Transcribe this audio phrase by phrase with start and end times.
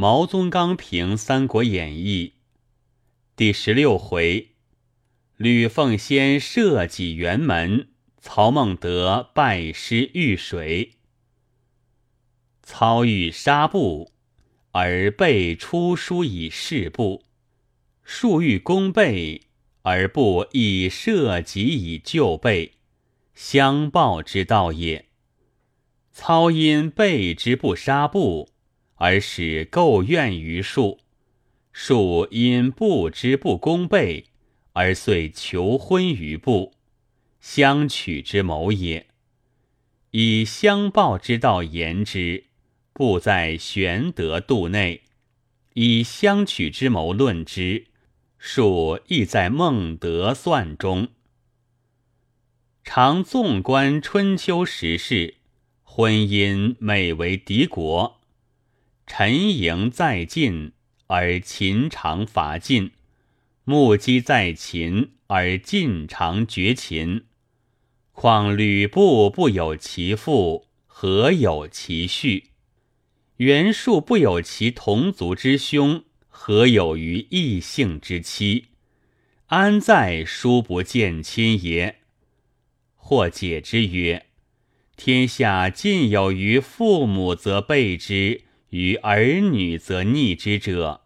[0.00, 2.34] 毛宗刚评《三国演义》
[3.34, 4.50] 第十六回：
[5.36, 7.88] 吕奉先设己辕门，
[8.20, 10.92] 曹孟德拜师遇水。
[12.62, 14.12] 操欲杀布，
[14.70, 17.24] 而备出书以示布；
[18.04, 19.48] 数欲攻备，
[19.82, 22.74] 而不以设己以救备，
[23.34, 25.06] 相报之道也。
[26.12, 28.50] 操因备之不杀布，
[28.98, 30.98] 而使构怨于术；
[31.72, 34.26] 术因不知不攻备，
[34.74, 36.74] 而遂求婚于布，
[37.40, 39.06] 相取之谋也。
[40.10, 42.44] 以相报之道言之，
[42.92, 45.02] 不在玄德度内；
[45.74, 47.86] 以相取之谋论之，
[48.36, 51.08] 术亦在孟德算中。
[52.84, 55.34] 常纵观春秋时事。
[55.82, 58.17] 婚姻美为敌国，
[59.10, 60.72] 陈营在晋
[61.06, 62.90] 而秦常伐晋；
[63.64, 67.24] 目击在秦而晋常绝秦。
[68.12, 72.44] 况吕布不有其父，何有其婿？
[73.38, 78.66] 袁术不有其同族之兄，何有于异姓之妻？
[79.46, 82.00] 安在叔不见亲也？
[82.94, 84.26] 或解之曰。
[84.96, 91.00] 天下尽有于父母则备之，于儿女则逆之者；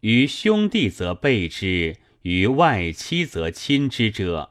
[0.00, 4.50] 于兄弟则悖之，于外戚则亲之者。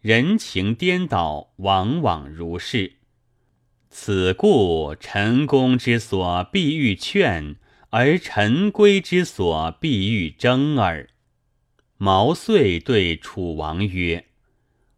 [0.00, 2.94] 人情颠倒，往往如是。
[3.90, 7.56] 此故陈公之所必欲劝，
[7.90, 11.08] 而陈规之所必欲争耳。
[11.96, 14.26] 毛遂对楚王曰：“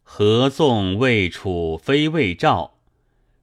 [0.03, 2.77] 合纵魏楚，非魏赵。”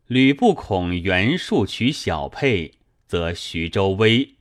[0.07, 2.78] 吕布恐袁术取小沛，
[3.09, 4.37] 则徐州危。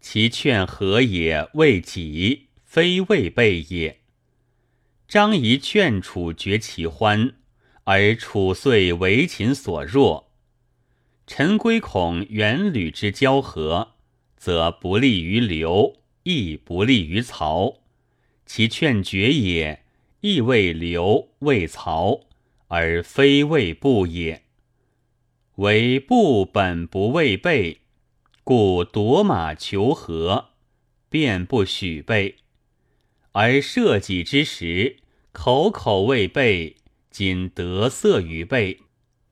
[0.00, 4.00] 其劝和也，为己，非为备也。
[5.08, 7.36] 张仪劝楚绝其欢，
[7.84, 10.32] 而楚遂为秦所弱。
[11.26, 13.92] 陈规恐袁吕之交合，
[14.36, 17.76] 则不利于刘，亦不利于曹。
[18.44, 19.84] 其劝绝也，
[20.20, 22.26] 亦为刘，为曹，
[22.66, 24.42] 而非为不也。
[25.56, 27.82] 为部本不为备，
[28.46, 30.50] 故夺马求和，
[31.08, 32.34] 便不许备；
[33.32, 34.98] 而射己之时，
[35.32, 36.76] 口口未备，
[37.10, 38.80] 仅得色于备，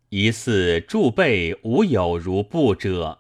[0.08, 3.18] 疑似助备无有如部者。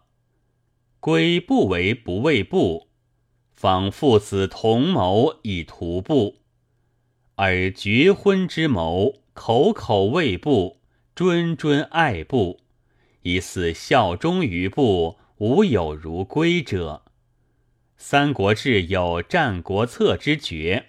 [0.98, 2.88] 归不为不畏部，
[3.52, 6.36] 仿父子同谋以图部；
[7.34, 10.80] 而绝婚之谋，口口未部，
[11.14, 12.60] 谆谆爱部。
[13.24, 17.02] 疑似效忠于部，无有如归者。
[17.96, 20.84] 《三国志》有《战国策》之绝，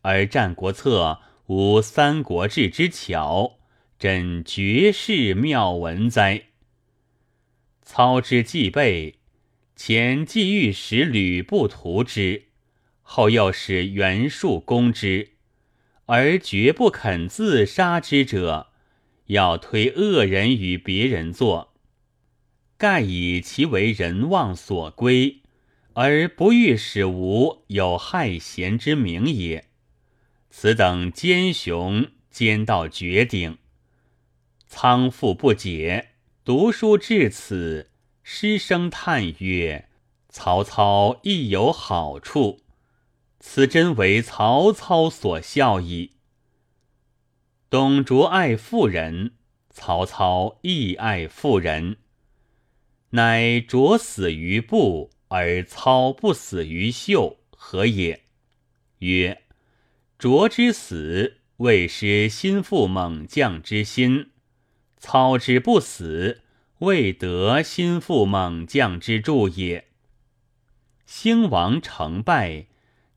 [0.00, 3.60] 而《战国策》无《三国志》之巧，
[4.00, 6.46] 真绝世妙文哉！
[7.82, 9.20] 操之既备，
[9.76, 12.46] 前既欲使吕布屠之，
[13.02, 15.34] 后又使袁术攻之，
[16.06, 18.72] 而绝不肯自杀之者，
[19.26, 21.71] 要推恶人与别人做。
[22.82, 25.42] 盖以其为人望所归，
[25.92, 29.68] 而不欲使吾有害贤之名也。
[30.50, 33.58] 此等奸雄，奸到绝顶。
[34.66, 37.92] 仓父不解，读书至此，
[38.24, 39.88] 失声叹曰
[40.28, 42.62] ：“曹操亦有好处，
[43.38, 46.14] 此真为曹操所效矣。”
[47.70, 49.34] 董卓爱妇人，
[49.70, 51.98] 曹操亦爱妇人。
[53.14, 58.22] 乃卓死于布，而操不死于秀，何也？
[59.00, 59.42] 曰：
[60.18, 64.30] 卓之死，未失心腹猛将之心；
[64.96, 66.40] 操之不死，
[66.78, 69.88] 未得心腹猛将之助也。
[71.04, 72.64] 兴亡成败，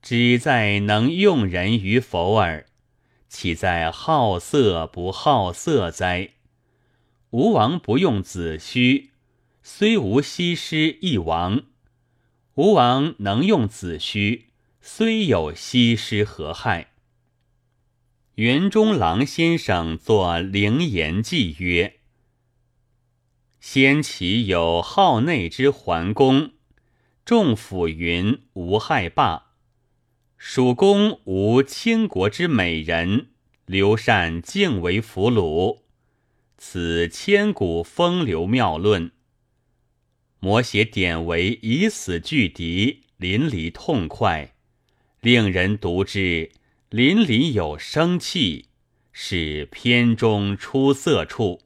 [0.02, 2.66] 只在能用人与否耳，
[3.30, 6.32] 岂在好色不好色哉？
[7.30, 9.12] 吴王不用子虚。
[9.68, 11.64] 虽无西施一王，
[12.54, 14.46] 吴王能用子虚；
[14.80, 16.92] 虽有西施何害？
[18.36, 21.96] 袁中郎先生作灵言记曰
[23.60, 26.52] ：“先齐有好内之桓公，
[27.26, 29.56] 众府云无害罢；
[30.38, 33.30] 蜀公无倾国之美人，
[33.66, 35.80] 刘禅敬为俘虏。
[36.56, 39.12] 此千古风流妙论。”
[40.46, 44.54] 摹写典韦以死拒敌，淋漓痛快，
[45.20, 46.52] 令人读之
[46.92, 48.66] 淋漓有生气，
[49.12, 51.62] 是篇中出色处。